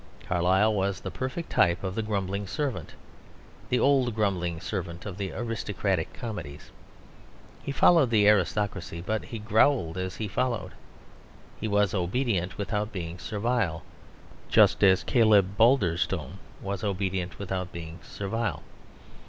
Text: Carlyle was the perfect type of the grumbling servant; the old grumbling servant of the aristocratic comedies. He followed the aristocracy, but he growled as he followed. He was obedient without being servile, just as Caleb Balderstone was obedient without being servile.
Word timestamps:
Carlyle 0.27 0.73
was 0.73 0.99
the 1.01 1.11
perfect 1.11 1.51
type 1.51 1.83
of 1.83 1.93
the 1.93 2.01
grumbling 2.01 2.47
servant; 2.47 2.95
the 3.69 3.77
old 3.79 4.15
grumbling 4.15 4.59
servant 4.59 5.05
of 5.05 5.15
the 5.19 5.31
aristocratic 5.31 6.11
comedies. 6.11 6.71
He 7.61 7.71
followed 7.71 8.09
the 8.09 8.27
aristocracy, 8.27 8.99
but 9.05 9.25
he 9.25 9.37
growled 9.37 9.99
as 9.99 10.15
he 10.15 10.27
followed. 10.27 10.71
He 11.59 11.67
was 11.67 11.93
obedient 11.93 12.57
without 12.57 12.91
being 12.91 13.19
servile, 13.19 13.83
just 14.49 14.83
as 14.83 15.03
Caleb 15.03 15.55
Balderstone 15.55 16.39
was 16.63 16.83
obedient 16.83 17.37
without 17.37 17.71
being 17.71 17.99
servile. 18.01 18.63